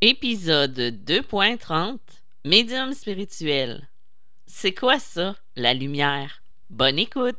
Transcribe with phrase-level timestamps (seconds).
[0.00, 1.98] Épisode 2.30
[2.44, 3.88] Médium spirituel.
[4.46, 6.40] C'est quoi ça, la lumière?
[6.70, 7.34] Bonne écoute!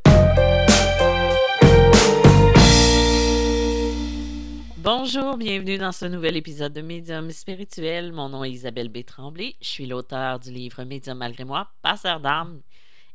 [4.76, 8.12] Bonjour, bienvenue dans ce nouvel épisode de Médium spirituel.
[8.12, 9.04] Mon nom est Isabelle B.
[9.08, 12.60] Je suis l'auteur du livre Médium malgré moi, Passeur d'âme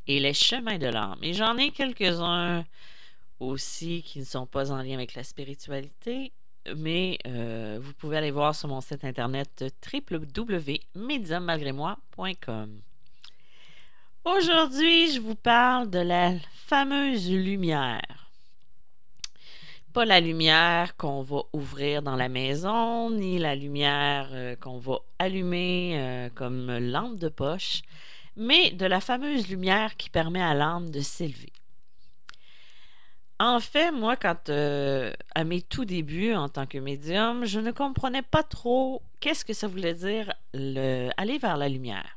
[0.06, 1.18] et les chemins de l'âme.
[1.20, 2.64] Et j'en ai quelques-uns
[3.40, 6.32] aussi qui ne sont pas en lien avec la spiritualité,
[6.76, 12.80] mais euh, vous pouvez aller voir sur mon site internet www.mediummalgrémoi.com.
[14.24, 16.32] Aujourd'hui, je vous parle de la
[16.66, 18.30] fameuse lumière.
[19.92, 24.98] Pas la lumière qu'on va ouvrir dans la maison, ni la lumière euh, qu'on va
[25.18, 27.82] allumer euh, comme lampe de poche,
[28.36, 31.52] mais de la fameuse lumière qui permet à l'âme de s'élever.
[33.40, 37.72] En fait, moi, quand euh, à mes tout débuts en tant que médium, je ne
[37.72, 42.16] comprenais pas trop qu'est-ce que ça voulait dire le, aller vers la lumière.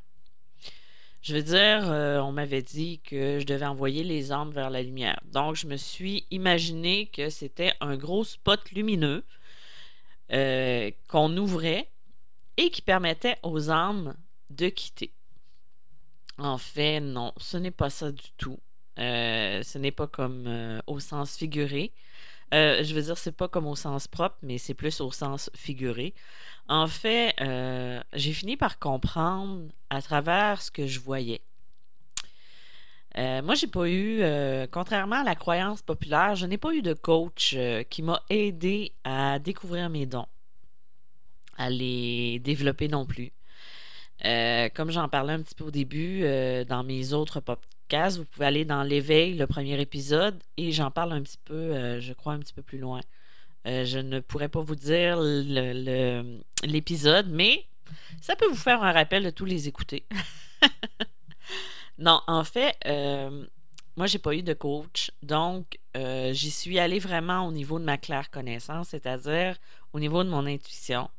[1.20, 4.82] Je veux dire, euh, on m'avait dit que je devais envoyer les âmes vers la
[4.82, 5.20] lumière.
[5.24, 9.24] Donc, je me suis imaginé que c'était un gros spot lumineux
[10.32, 11.90] euh, qu'on ouvrait
[12.56, 14.14] et qui permettait aux âmes
[14.50, 15.12] de quitter.
[16.38, 18.60] En fait, non, ce n'est pas ça du tout.
[18.98, 21.92] Euh, ce n'est pas comme euh, au sens figuré.
[22.54, 25.50] Euh, je veux dire, c'est pas comme au sens propre, mais c'est plus au sens
[25.54, 26.14] figuré.
[26.68, 27.34] En fait,
[28.12, 31.40] j'ai fini par comprendre à travers ce que je voyais.
[33.16, 34.22] moi, j'ai pas eu,
[34.70, 37.56] contrairement à la croyance populaire, je n'ai pas eu de coach
[37.90, 40.26] qui m'a aidé à découvrir mes dons,
[41.56, 43.32] à les développer non plus.
[44.74, 46.22] comme j'en parlais un petit peu au début
[46.66, 47.40] dans mes autres
[47.90, 52.00] vous pouvez aller dans l'éveil, le premier épisode, et j'en parle un petit peu, euh,
[52.00, 53.00] je crois, un petit peu plus loin.
[53.66, 55.18] Euh, je ne pourrais pas vous dire
[56.64, 57.64] l'épisode, mais
[58.20, 60.04] ça peut vous faire un rappel de tous les écouter.
[61.98, 63.46] non, en fait, euh,
[63.96, 65.78] moi, j'ai pas eu de coach, donc
[66.30, 69.56] j'y suis allée vraiment au niveau de ma claire connaissance, c'est-à-dire
[69.92, 71.10] au niveau de mon intuition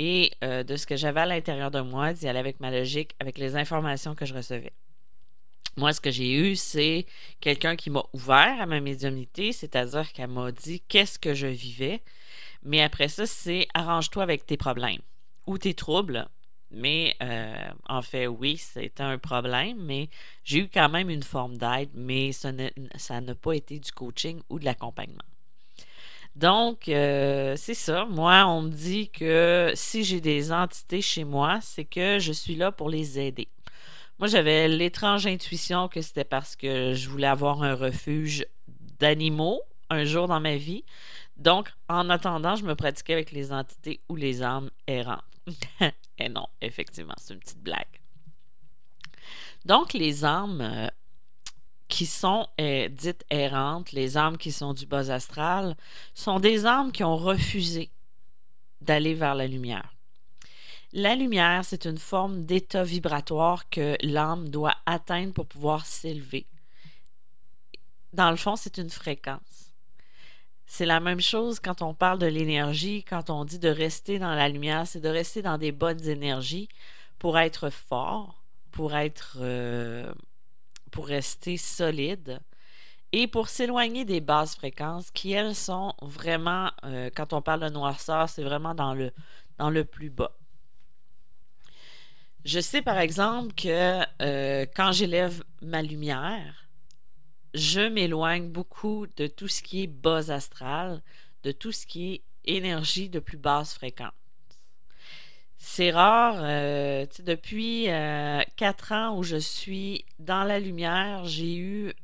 [0.00, 3.38] et de ce que j'avais à l'intérieur de moi, d'y aller avec ma logique, avec
[3.38, 4.72] les informations que je recevais.
[5.76, 7.06] Moi, ce que j'ai eu, c'est
[7.40, 12.00] quelqu'un qui m'a ouvert à ma médiumnité, c'est-à-dire qu'elle m'a dit qu'est-ce que je vivais.
[12.62, 15.02] Mais après ça, c'est arrange-toi avec tes problèmes
[15.46, 16.28] ou tes troubles.
[16.70, 17.54] Mais euh,
[17.88, 20.08] en fait, oui, c'était un problème, mais
[20.44, 24.58] j'ai eu quand même une forme d'aide, mais ça n'a pas été du coaching ou
[24.58, 25.22] de l'accompagnement.
[26.34, 28.06] Donc, euh, c'est ça.
[28.06, 32.56] Moi, on me dit que si j'ai des entités chez moi, c'est que je suis
[32.56, 33.46] là pour les aider.
[34.18, 38.46] Moi, j'avais l'étrange intuition que c'était parce que je voulais avoir un refuge
[38.98, 39.60] d'animaux
[39.90, 40.84] un jour dans ma vie.
[41.36, 45.24] Donc, en attendant, je me pratiquais avec les entités ou les âmes errantes.
[46.18, 48.00] Et non, effectivement, c'est une petite blague.
[49.64, 50.88] Donc, les âmes euh,
[51.88, 55.76] qui sont euh, dites errantes, les âmes qui sont du bas astral,
[56.14, 57.90] sont des âmes qui ont refusé
[58.80, 59.93] d'aller vers la lumière.
[60.96, 66.46] La lumière, c'est une forme d'état vibratoire que l'âme doit atteindre pour pouvoir s'élever.
[68.12, 69.72] Dans le fond, c'est une fréquence.
[70.66, 74.36] C'est la même chose quand on parle de l'énergie, quand on dit de rester dans
[74.36, 76.68] la lumière, c'est de rester dans des bonnes énergies
[77.18, 80.14] pour être fort, pour être euh,
[80.92, 82.38] pour rester solide
[83.10, 87.68] et pour s'éloigner des basses fréquences qui elles sont vraiment euh, quand on parle de
[87.68, 89.10] noirceur, c'est vraiment dans le
[89.58, 90.30] dans le plus bas.
[92.44, 96.68] Je sais par exemple que euh, quand j'élève ma lumière,
[97.54, 101.00] je m'éloigne beaucoup de tout ce qui est bas astral,
[101.42, 104.12] de tout ce qui est énergie de plus basse fréquence.
[105.56, 111.94] C'est rare, euh, depuis euh, quatre ans où je suis dans la lumière, j'ai eu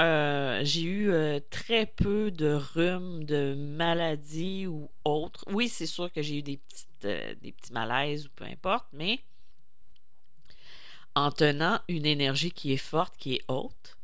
[0.00, 1.12] j'ai eu
[1.50, 5.44] très peu de rhume, de maladies ou autres.
[5.50, 8.86] Oui, c'est sûr que j'ai eu des petites euh, des petits malaises ou peu importe,
[8.92, 9.20] mais
[11.14, 13.96] en tenant une énergie qui est forte, qui est haute,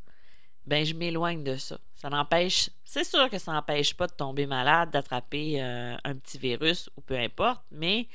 [0.66, 1.78] ben je m'éloigne de ça.
[1.94, 6.38] Ça n'empêche, c'est sûr que ça n'empêche pas de tomber malade, d'attraper euh, un petit
[6.38, 8.08] virus ou peu importe, mais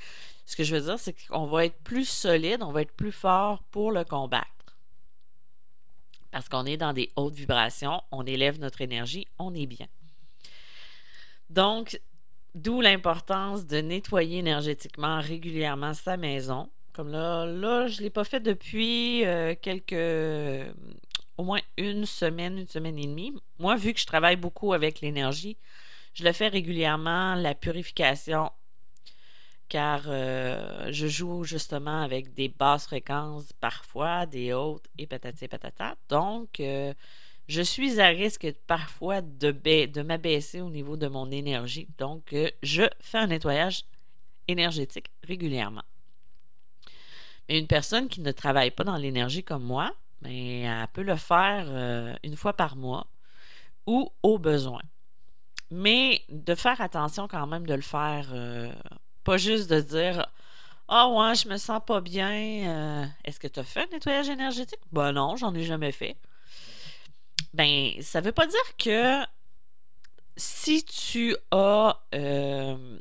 [0.46, 3.12] ce que je veux dire, c'est qu'on va être plus solide, on va être plus
[3.12, 4.48] fort pour le combattre.
[6.34, 9.88] Parce qu'on est dans des hautes vibrations, on élève notre énergie, on est bien.
[11.50, 11.98] Donc,
[12.56, 16.70] D'où l'importance de nettoyer énergétiquement régulièrement sa maison.
[16.94, 20.72] Comme là, là je ne l'ai pas fait depuis euh, quelques.
[21.38, 23.34] au moins une semaine, une semaine et demie.
[23.58, 25.58] Moi, vu que je travaille beaucoup avec l'énergie,
[26.14, 28.52] je le fais régulièrement, la purification
[29.70, 35.96] car euh, je joue justement avec des basses fréquences parfois, des hautes et patati patata.
[36.10, 36.94] Donc, euh,
[37.48, 41.88] je suis à risque parfois de, m'abaisser au niveau de mon énergie.
[41.98, 43.84] Donc, euh, je fais un nettoyage
[44.48, 45.84] énergétique régulièrement.
[47.50, 51.18] Mais une personne qui ne travaille pas dans l'énergie comme moi, ben, elle peut le
[51.18, 53.08] faire une fois par mois
[53.86, 54.82] ou au besoin.
[55.70, 58.34] Mais de faire attention quand même de le faire
[59.24, 60.28] pas juste de dire
[60.88, 62.34] Ah oh ouais, je me sens pas bien.
[62.68, 64.80] Euh, est-ce que tu as fait un nettoyage énergétique?
[64.92, 66.18] Ben non, j'en ai jamais fait.
[67.54, 69.24] Ben, ça veut pas dire que
[70.36, 73.00] si tu as euh,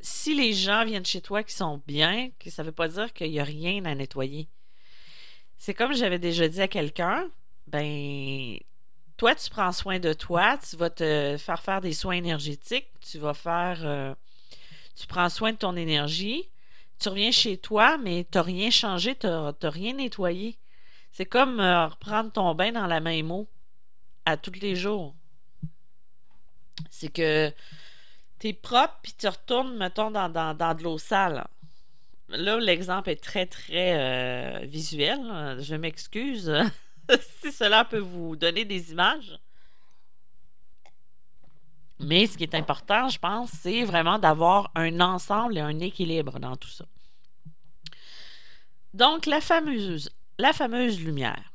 [0.00, 3.40] si les gens viennent chez toi qui sont bien, ça veut pas dire qu'il n'y
[3.40, 4.48] a rien à nettoyer.
[5.56, 7.30] C'est comme j'avais déjà dit à quelqu'un,
[7.68, 8.58] ben
[9.16, 13.18] toi tu prends soin de toi, tu vas te faire faire des soins énergétiques, tu
[13.18, 14.12] vas faire euh,
[14.94, 16.48] tu prends soin de ton énergie,
[16.98, 20.58] tu reviens chez toi, mais tu n'as rien changé, tu n'as rien nettoyé.
[21.12, 23.48] C'est comme euh, reprendre ton bain dans la même eau
[24.24, 25.14] à tous les jours.
[26.90, 27.52] C'est que
[28.38, 31.46] tu es propre, puis tu retournes, mettons, dans, de l'eau sale.
[32.28, 35.20] Là, l'exemple est très, très euh, visuel.
[35.60, 36.52] Je m'excuse
[37.42, 39.38] si cela peut vous donner des images.
[42.02, 46.38] Mais ce qui est important, je pense, c'est vraiment d'avoir un ensemble et un équilibre
[46.40, 46.84] dans tout ça.
[48.92, 51.52] Donc, la fameuse, la fameuse lumière.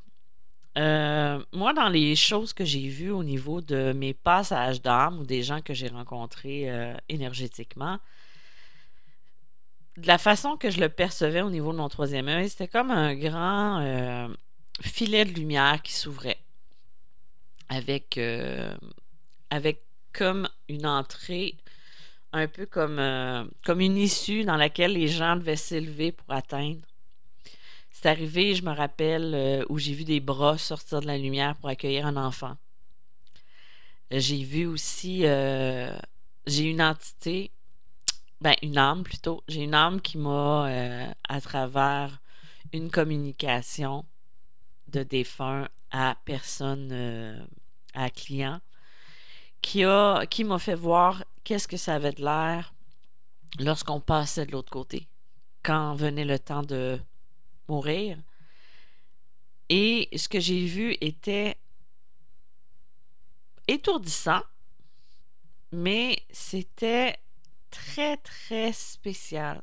[0.76, 5.24] Euh, moi, dans les choses que j'ai vues au niveau de mes passages d'âme ou
[5.24, 7.98] des gens que j'ai rencontrés euh, énergétiquement,
[9.96, 12.92] de la façon que je le percevais au niveau de mon troisième œil, c'était comme
[12.92, 14.28] un grand euh,
[14.80, 16.38] filet de lumière qui s'ouvrait
[17.68, 18.18] avec,
[19.50, 19.82] avec
[20.18, 21.54] comme une entrée,
[22.32, 26.80] un peu comme, euh, comme une issue dans laquelle les gens devaient s'élever pour atteindre.
[27.92, 31.54] C'est arrivé, je me rappelle, euh, où j'ai vu des bras sortir de la lumière
[31.54, 32.56] pour accueillir un enfant.
[34.10, 35.96] J'ai vu aussi, euh,
[36.46, 37.52] j'ai une entité,
[38.40, 42.18] ben une âme plutôt, j'ai une âme qui m'a, à travers
[42.72, 44.04] une communication
[44.88, 47.46] de défunt à personne,
[47.94, 48.60] à client,
[49.62, 49.84] qui
[50.44, 52.74] m'a fait voir qu'est-ce que ça avait de l'air
[53.58, 55.08] lorsqu'on passait de l'autre côté,
[55.62, 56.98] quand venait le temps de
[57.68, 58.18] mourir.
[59.68, 61.56] Et ce que j'ai vu était
[63.66, 64.42] étourdissant,
[65.72, 67.18] mais c'était
[67.70, 69.62] très, très spécial.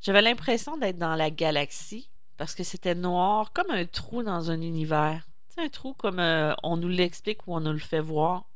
[0.00, 2.08] J'avais l'impression d'être dans la galaxie
[2.38, 5.28] parce que c'était noir, comme un trou dans un univers.
[5.48, 8.49] C'est un trou comme euh, on nous l'explique ou on nous le fait voir.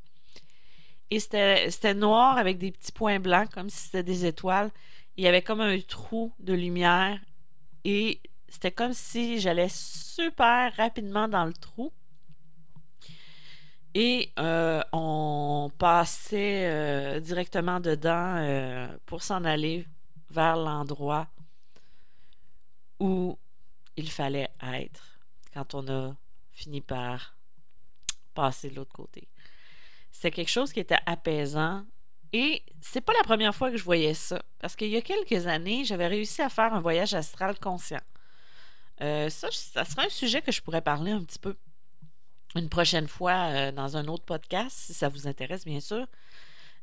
[1.15, 4.73] Et c'était noir avec des petits points blancs, comme si c'était des étoiles.
[5.17, 7.21] Il y avait comme un trou de lumière.
[7.85, 11.93] Et c'était comme si j'allais super rapidement dans le trou.
[13.95, 19.87] Et euh, on passait euh, directement dedans euh, pour s'en aller
[20.31, 21.29] vers l'endroit
[22.99, 23.39] où
[23.97, 25.21] il fallait être
[25.53, 26.17] quand on a
[26.51, 27.37] fini par
[28.35, 29.29] passer de l'autre côté.
[30.15, 31.85] C'est quelque chose qui était apaisant.
[32.33, 34.41] Et c'est pas la première fois que je voyais ça.
[34.61, 38.01] Parce qu'il y a quelques années, j'avais réussi à faire un voyage astral conscient.
[39.01, 41.57] Euh, ça, ça serait un sujet que je pourrais parler un petit peu
[42.55, 46.07] une prochaine fois euh, dans un autre podcast, si ça vous intéresse, bien sûr.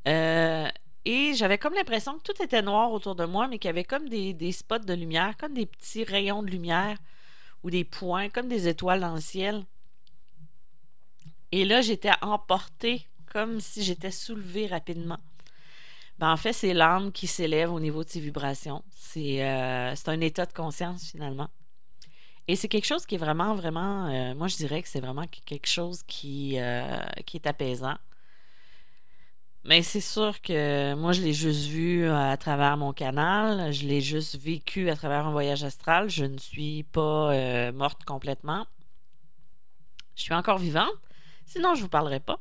[0.10, 0.68] Euh,
[1.06, 3.86] et j'avais comme l'impression que tout était noir autour de moi, mais qu'il y avait
[3.86, 6.98] comme des, spots de lumière, comme des petits rayons de lumière
[7.64, 9.64] ou des points, comme des étoiles dans le ciel.
[11.54, 15.20] Et là, j'étais emportée comme si j'étais soulevée rapidement.
[16.20, 18.84] Ben, en fait, c'est l'âme qui s'élève au niveau de ses vibrations.
[18.96, 21.50] C'est euh, un état de conscience finalement.
[22.48, 25.26] Et c'est quelque chose qui est vraiment, vraiment, euh, moi je dirais que c'est vraiment
[25.46, 27.96] quelque chose qui, euh, qui est apaisant.
[29.64, 34.02] Mais c'est sûr que moi je l'ai juste vu à travers mon canal, je l'ai
[34.02, 36.10] juste vécu à travers un voyage astral.
[36.10, 38.66] Je ne suis pas morte complètement.
[40.16, 40.90] Je suis encore vivante,
[41.46, 42.40] sinon je ne vous parlerai pas.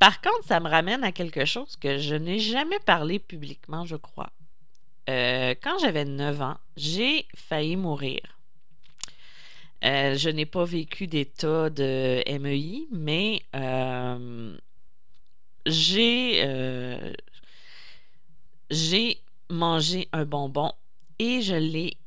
[0.00, 3.96] Par contre, ça me ramène à quelque chose que je n'ai jamais parlé publiquement, je
[3.96, 4.32] crois.
[5.10, 8.22] Euh, quand j'avais 9 ans, j'ai failli mourir.
[9.84, 14.56] Euh, je n'ai pas vécu d'état de MEI, mais euh,
[15.66, 17.12] j'ai
[18.70, 20.72] j'ai mangé un bonbon
[21.18, 21.98] et je l'ai.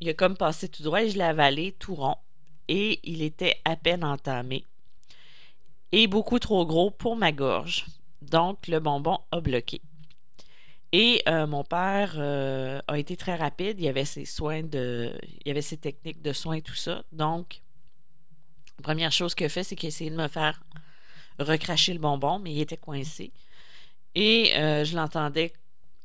[0.00, 2.16] Il a comme passé tout droit et je l'ai avalé tout rond.
[2.66, 4.64] Et il était à peine entamé
[5.92, 7.86] et beaucoup trop gros pour ma gorge.
[8.22, 9.80] Donc, le bonbon a bloqué.
[10.92, 13.80] Et euh, mon père euh, a été très rapide.
[13.80, 15.16] Il avait ses soins de.
[15.44, 17.04] Il avait ses techniques de soins et tout ça.
[17.12, 17.62] Donc,
[18.82, 20.60] première chose qu'il a fait, c'est qu'il a essayé de me faire
[21.38, 23.32] recracher le bonbon, mais il était coincé.
[24.14, 25.52] Et euh, je l'entendais.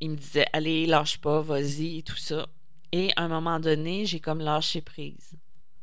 [0.02, 2.48] Il me disait Allez, lâche pas, vas-y, et tout ça.
[2.92, 5.36] Et à un moment donné, j'ai comme lâché prise.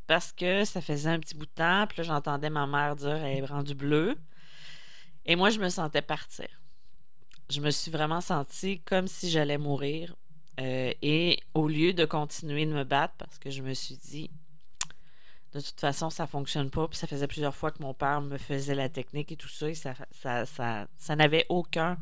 [0.06, 3.16] Parce que ça faisait un petit bout de temps, puis là, j'entendais ma mère dire
[3.16, 4.16] Elle est rendue bleue.
[5.24, 6.48] Et moi, je me sentais partir
[7.52, 10.16] je me suis vraiment sentie comme si j'allais mourir.
[10.60, 14.30] Euh, et au lieu de continuer de me battre, parce que je me suis dit,
[15.52, 16.88] de toute façon, ça fonctionne pas.
[16.88, 19.68] Puis ça faisait plusieurs fois que mon père me faisait la technique et tout ça,
[19.68, 21.98] et ça, ça, ça, n'avait aucun,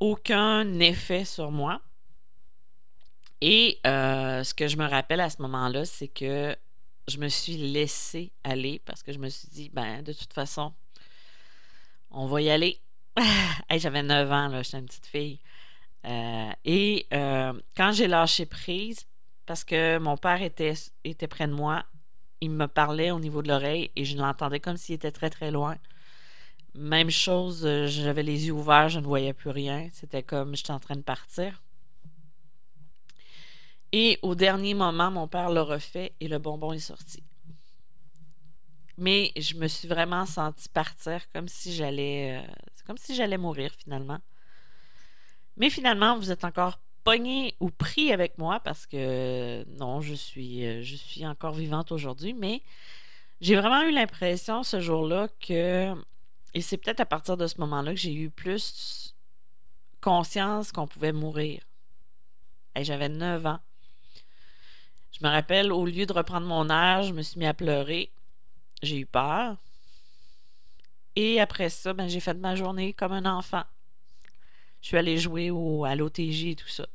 [0.00, 1.80] aucun effet sur moi.
[3.40, 6.56] Et euh, ce que je me rappelle à ce moment-là, c'est que
[7.08, 10.72] je me suis laissée aller parce que je me suis dit, ben, de toute façon,
[12.10, 12.80] on va y aller.
[13.70, 15.40] J'avais 9 ans, là, j'étais une petite fille.
[16.04, 19.06] Euh, et euh, quand j'ai lâché prise,
[19.44, 21.84] parce que mon père était, était près de moi,
[22.40, 25.50] il me parlait au niveau de l'oreille et je l'entendais comme s'il était très très
[25.50, 25.76] loin.
[26.74, 29.88] Même chose, euh, j'avais les yeux ouverts, je ne voyais plus rien.
[29.92, 31.62] C'était comme j'étais en train de partir.
[33.92, 37.22] Et au dernier moment, mon père l'a refait et le bonbon est sorti.
[38.98, 42.52] Mais je me suis vraiment sentie partir comme si j'allais euh,
[42.86, 44.18] comme si j'allais mourir finalement.
[45.56, 50.64] Mais finalement, vous êtes encore pogné ou pris avec moi parce que non, je suis
[50.64, 52.62] euh, je suis encore vivante aujourd'hui, mais
[53.40, 55.94] j'ai vraiment eu l'impression ce jour-là que
[56.54, 59.14] et c'est peut-être à partir de ce moment-là que j'ai eu plus
[60.00, 61.60] conscience qu'on pouvait mourir.
[62.84, 63.60] J'avais 9 ans.
[65.18, 68.10] Je me rappelle, au lieu de reprendre mon air, je me suis mis à pleurer.
[68.82, 69.56] J'ai eu peur.
[71.14, 73.64] Et après ça, ben, j'ai fait ma journée comme un enfant.
[74.82, 76.86] Je suis allée jouer au, à l'OTJ et tout ça.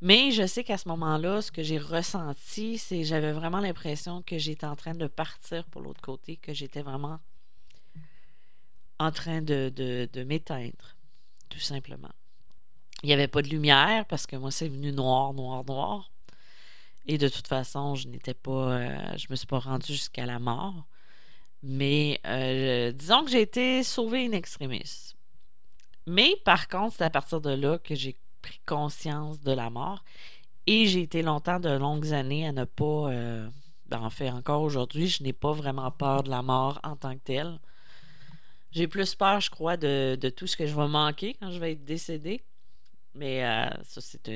[0.00, 4.22] Mais je sais qu'à ce moment-là, ce que j'ai ressenti, c'est que j'avais vraiment l'impression
[4.22, 7.18] que j'étais en train de partir pour l'autre côté, que j'étais vraiment
[9.00, 10.96] en train de, de, m'éteindre,
[11.48, 12.10] tout simplement.
[13.02, 16.10] Il n'y avait pas de lumière parce que moi, c'est venu noir, noir, noir.
[17.08, 20.38] Et de toute façon, je n'étais pas, euh, je me suis pas rendue jusqu'à la
[20.38, 20.86] mort.
[21.62, 25.14] Mais euh, disons que j'ai été sauvée in extremis.
[26.06, 30.04] Mais par contre, c'est à partir de là que j'ai pris conscience de la mort.
[30.66, 33.10] Et j'ai été longtemps, de longues années, à ne pas.
[33.10, 33.48] Euh,
[33.86, 37.14] ben, en fait, encore aujourd'hui, je n'ai pas vraiment peur de la mort en tant
[37.14, 37.58] que telle.
[38.70, 41.72] J'ai plus peur, je crois, de, tout ce que je vais manquer quand je vais
[41.72, 42.42] être décédé.
[43.14, 44.28] Mais euh, ça, c'est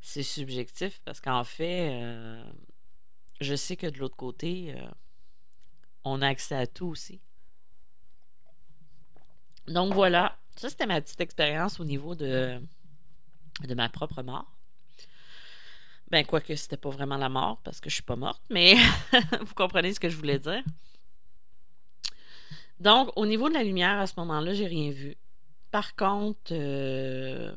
[0.00, 2.02] subjectif parce qu'en fait,
[3.40, 4.74] je sais que de l'autre côté,
[6.04, 7.20] on a accès à tout aussi.
[9.66, 12.60] Donc voilà, ça c'était ma petite expérience au niveau de,
[13.66, 14.50] de ma propre mort.
[16.10, 18.74] Ben, quoique c'était pas vraiment la mort parce que je suis pas morte, mais
[19.40, 20.62] vous comprenez ce que je voulais dire.
[22.80, 25.16] Donc, au niveau de la lumière, à ce moment-là, j'ai rien vu.
[25.70, 27.54] Par contre, euh,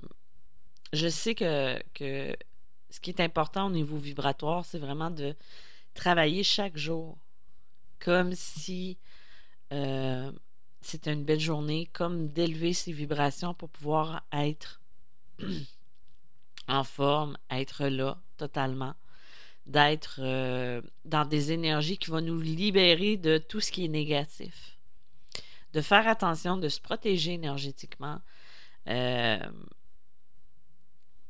[0.94, 2.36] je sais que, que
[2.90, 5.36] ce qui est important au niveau vibratoire, c'est vraiment de
[5.94, 7.18] travailler chaque jour
[8.00, 8.98] comme si
[9.72, 10.32] euh,
[10.82, 14.82] c'était une belle journée, comme d'élever ses vibrations pour pouvoir être
[16.68, 18.94] en forme, être là totalement,
[19.66, 24.78] d'être euh, dans des énergies qui vont nous libérer de tout ce qui est négatif,
[25.74, 28.20] de faire attention, de se protéger énergétiquement.
[28.88, 29.40] Euh,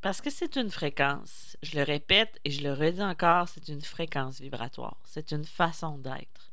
[0.04, 1.56] parce que c'est une fréquence.
[1.64, 5.00] Je le répète et je le redis encore, c'est une fréquence vibratoire.
[5.04, 6.52] C'est une façon d'être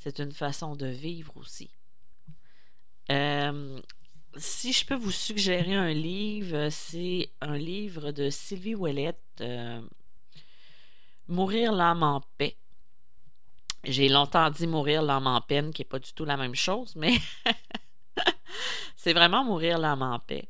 [0.00, 1.70] c'est une façon de vivre aussi.
[3.10, 3.78] Euh,
[4.36, 9.82] si je peux vous suggérer un livre, c'est un livre de Sylvie Ouellette, euh,
[11.28, 12.56] Mourir l'âme en paix.
[13.84, 16.96] J'ai longtemps dit mourir l'âme en peine, qui n'est pas du tout la même chose,
[16.96, 17.18] mais
[18.96, 20.48] c'est vraiment mourir l'âme en paix.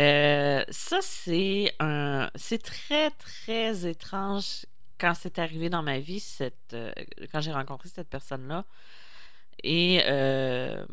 [0.00, 2.30] Euh, ça, c'est un.
[2.34, 4.64] C'est très, très étrange
[4.98, 6.92] quand c'est arrivé dans ma vie, cette, euh,
[7.32, 8.64] quand j'ai rencontré cette personne-là,
[9.62, 10.84] et euh,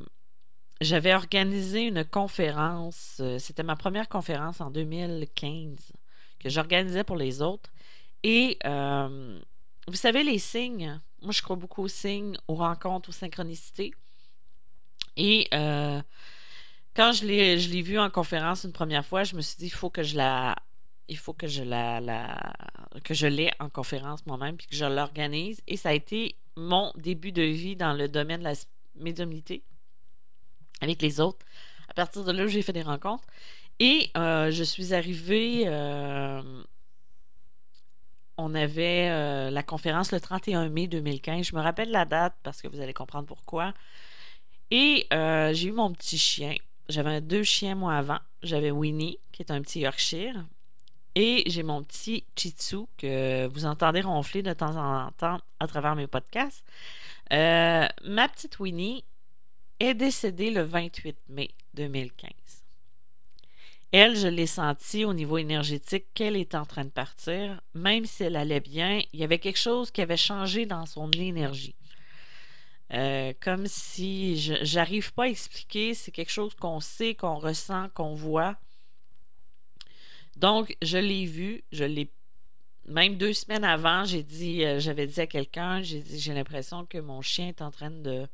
[0.82, 5.94] j'avais organisé une conférence, c'était ma première conférence en 2015,
[6.40, 7.70] que j'organisais pour les autres.
[8.24, 13.94] Et vous savez, les signes, moi je crois beaucoup aux signes, aux rencontres, aux synchronicités.
[15.18, 15.50] Et
[16.98, 19.68] quand je l'ai, je l'ai vu en conférence une première fois, je me suis dit,
[19.68, 20.56] il faut que je la
[21.08, 22.54] il faut que je la
[23.04, 25.62] que je l'ai en conférence moi-même puis que je l'organise.
[25.68, 28.54] Et ça a été mon début de vie dans le domaine de la
[28.96, 29.64] médiumnité
[30.82, 31.46] avec les autres.
[31.88, 33.24] À partir de là, j'ai fait des rencontres.
[33.80, 36.42] Et euh, je suis arrivée, euh,
[38.38, 41.46] on avait euh, la conférence le 31 mai 2015.
[41.46, 43.74] Je me rappelle la date parce que vous allez comprendre pourquoi.
[44.72, 46.56] Et j'ai eu mon petit chien.
[46.90, 48.20] J'avais deux chiens moi avant.
[48.44, 50.46] J'avais Winnie, qui est un petit Yorkshire.
[51.16, 55.96] Et j'ai mon petit Chitsu que vous entendez ronfler de temps en temps à travers
[55.96, 56.64] mes podcasts.
[57.32, 59.04] ma petite Winnie
[59.80, 62.32] est décédée le 28 mai 2015.
[63.92, 67.62] Elle, je l'ai senti au niveau énergétique qu'elle était en train de partir.
[67.74, 71.10] Même si elle allait bien, il y avait quelque chose qui avait changé dans son
[71.12, 71.76] énergie.
[72.94, 78.16] Euh, comme si j'arrive pas à expliquer, c'est quelque chose qu'on sait, qu'on ressent, qu'on
[78.16, 78.56] voit.
[80.38, 82.12] Donc, je l'ai vu, je l'ai
[82.86, 86.86] même deux semaines avant, j'ai dit, euh, j'avais dit à quelqu'un, j'ai dit, j'ai l'impression
[86.86, 88.28] que mon chien est en train de,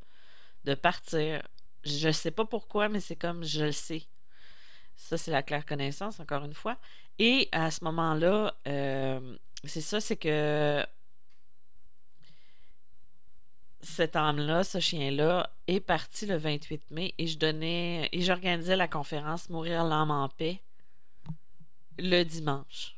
[0.65, 1.41] de partir.
[1.83, 4.03] Je ne sais pas pourquoi, mais c'est comme je le sais.
[4.95, 6.77] Ça, c'est la claire connaissance, encore une fois.
[7.19, 10.85] Et à ce moment-là, euh, c'est ça, c'est que
[13.83, 18.87] cette âme-là, ce chien-là, est parti le 28 mai et je donnais et j'organisais la
[18.87, 20.61] conférence Mourir l'âme en paix
[21.99, 22.95] le dimanche.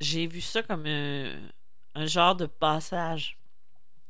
[0.00, 1.34] J'ai vu ça comme un,
[1.94, 3.38] un genre de passage,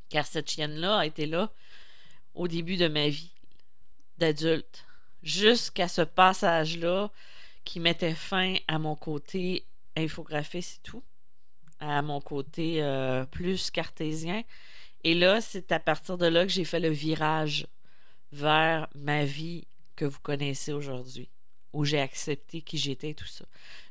[0.09, 1.51] car cette chienne-là a été là
[2.35, 3.33] au début de ma vie
[4.19, 4.85] d'adulte
[5.23, 7.11] jusqu'à ce passage-là
[7.65, 9.65] qui mettait fin à mon côté
[9.97, 11.03] infographiste c'est tout,
[11.81, 14.43] à mon côté euh, plus cartésien.
[15.05, 17.67] Et là, c'est à partir de là que j'ai fait le virage
[18.33, 21.31] vers ma vie que vous connaissez aujourd'hui,
[21.73, 23.45] où j'ai accepté qui j'étais et tout ça.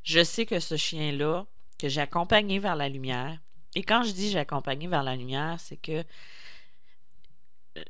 [0.03, 1.45] Je sais que ce chien-là,
[1.79, 3.39] que j'ai accompagné vers la lumière,
[3.75, 6.03] et quand je dis j'ai accompagné vers la lumière, c'est que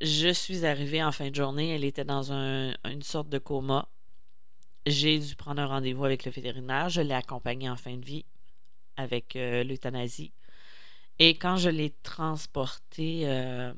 [0.02, 3.88] je suis arrivée en fin de journée, elle était dans une sorte de coma.
[4.88, 6.90] J'ai dû prendre un rendez-vous avec le vétérinaire.
[6.90, 8.25] Je l'ai accompagnée en fin de vie
[8.97, 10.34] avec euh, l'euthanasie.
[11.19, 13.73] Et quand je l'ai transportée, euh,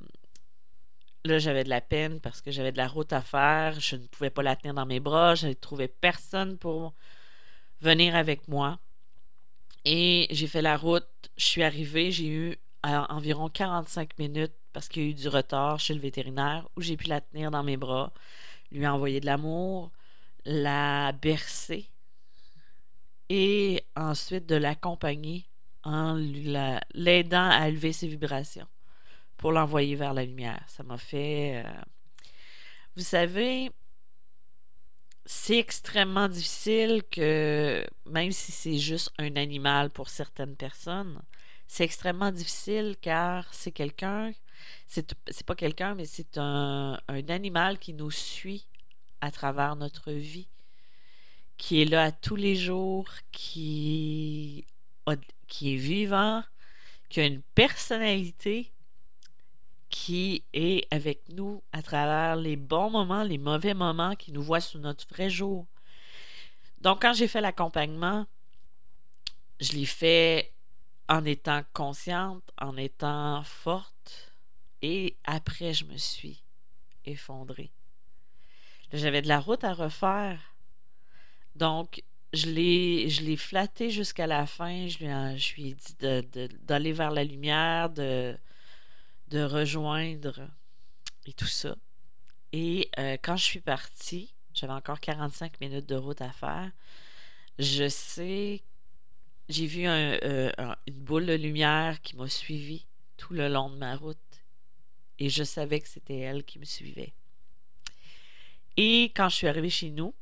[1.26, 3.80] là, j'avais de la peine parce que j'avais de la route à faire.
[3.80, 5.36] Je ne pouvais pas la tenir dans mes bras.
[5.36, 6.94] Je n'avais trouvé personne pour
[7.82, 8.80] venir avec moi.
[9.86, 11.08] Et j'ai fait la route.
[11.38, 12.12] Je suis arrivée.
[12.12, 16.68] J'ai eu environ 45 minutes parce qu'il y a eu du retard chez le vétérinaire
[16.76, 18.14] où j'ai pu la tenir dans mes bras,
[18.72, 19.92] lui envoyer de l'amour,
[20.46, 21.90] la bercer
[23.30, 25.46] et ensuite de l'accompagner
[25.84, 26.16] en
[26.94, 28.68] l'aidant à élever ses vibrations
[29.38, 30.64] pour l'envoyer vers la lumière.
[30.68, 31.64] Ça m'a fait...
[31.66, 31.82] Euh,
[32.96, 33.72] vous savez,
[35.26, 41.22] c'est extrêmement difficile que, même si c'est juste un animal pour certaines personnes,
[41.68, 44.32] c'est extrêmement difficile car c'est quelqu'un,
[44.88, 45.14] c'est,
[45.46, 48.68] pas quelqu'un, mais c'est un, animal qui nous suit
[49.20, 50.48] à travers notre vie,
[51.58, 54.66] qui est là tous les jours, qui,
[55.48, 56.44] qui est vivant,
[57.10, 58.72] qui a une personnalité,
[59.90, 64.62] qui est avec nous à travers les bons moments, les mauvais moments, qui nous voit
[64.62, 65.66] sous notre vrai jour.
[66.82, 68.28] Donc, quand j'ai fait l'accompagnement,
[69.60, 70.54] je l'ai fait
[71.10, 74.34] en étant consciente, en étant forte.
[74.82, 76.44] Et après, je me suis
[77.06, 77.72] effondrée.
[78.94, 80.40] J'avais de la route à refaire.
[81.58, 84.88] Donc, je l'ai, je flatté jusqu'à la fin.
[84.88, 85.96] Je lui, je lui ai dit
[86.64, 88.38] d'aller vers la lumière, de,
[89.30, 90.50] de rejoindre
[91.26, 91.76] et tout ça.
[92.54, 96.72] Et euh, quand je suis partie, j'avais encore 45 minutes de route à faire.
[97.60, 98.64] Je sais
[99.50, 100.52] j'ai vu euh,
[100.88, 104.18] une boule de lumière qui m'a suivi tout le long de ma route
[105.20, 107.14] et je savais que c'était elle qui me suivait.
[108.76, 110.14] Et quand je suis arrivée chez nous,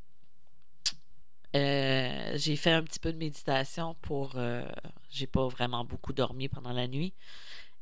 [2.06, 4.34] euh, j'ai fait un petit peu de méditation pour.
[4.36, 4.66] Euh,
[5.10, 7.14] j'ai pas vraiment beaucoup dormi pendant la nuit.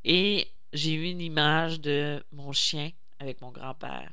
[0.05, 4.11] Et j'ai eu une image de mon chien avec mon grand-père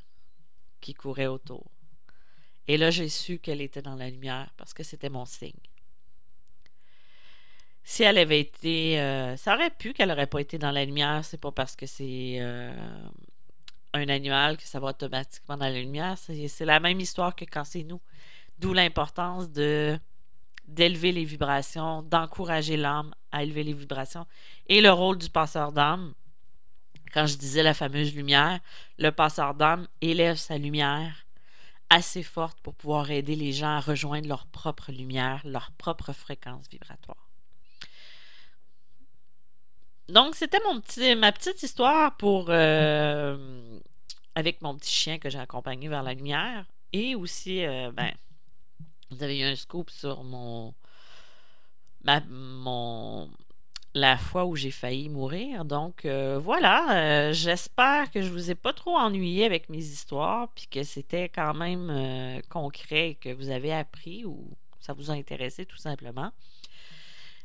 [0.81, 1.71] qui courait autour.
[2.69, 5.53] Et là, j'ai su qu'elle était dans la lumière parce que c'était mon signe
[7.83, 9.01] si elle avait été.
[9.01, 11.25] Euh, ça aurait pu qu'elle n'aurait pas été dans la lumière.
[11.25, 12.39] C'est pas parce que c'est
[13.93, 16.17] un animal que ça va automatiquement dans la lumière.
[16.19, 18.01] C'est la même histoire que quand c'est nous.
[18.61, 24.27] D'où l'importance d'élever les vibrations, d'encourager l'âme à élever les vibrations.
[24.67, 26.13] Et le rôle du passeur d'âme,
[27.13, 28.61] quand je disais la fameuse lumière,
[28.99, 31.27] le passeur d'âme élève sa lumière
[31.89, 36.69] assez forte pour pouvoir aider les gens à rejoindre leur propre lumière, leur propre fréquence
[36.71, 37.27] vibratoire.
[40.09, 43.81] Donc, c'était mon petit, ma petite histoire pour euh,
[44.35, 46.67] avec mon petit chien que j'ai accompagné vers la lumière.
[46.93, 48.13] Et aussi, euh, ben,
[49.11, 50.75] Vous avez eu un scoop sur mon,
[53.95, 55.65] la fois où j'ai failli mourir.
[55.65, 60.49] Donc euh, voilà, euh, j'espère que je vous ai pas trop ennuyé avec mes histoires,
[60.55, 64.49] puis que c'était quand même euh, concret, que vous avez appris ou
[64.81, 66.33] ça vous a intéressé tout simplement.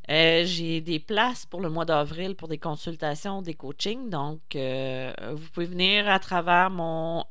[0.08, 4.10] J'ai des places pour le mois d'avril pour des consultations, des coachings.
[4.10, 7.24] Donc, vous pouvez venir à travers mon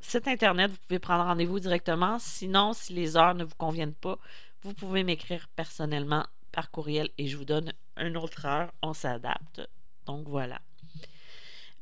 [0.00, 0.70] site internet.
[0.70, 2.18] Vous pouvez prendre rendez-vous directement.
[2.18, 4.18] Sinon, si les heures ne vous conviennent pas,
[4.62, 8.72] vous pouvez m'écrire personnellement par courriel et je vous donne une autre heure.
[8.82, 9.60] On s'adapte.
[10.06, 10.60] Donc voilà.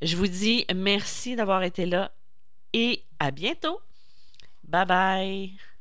[0.03, 2.13] Je vous dis merci d'avoir été là
[2.73, 3.81] et à bientôt.
[4.65, 5.74] Bye bye.